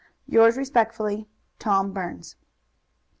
[0.25, 1.27] Yours respectfully,
[1.59, 2.35] Tom Burns.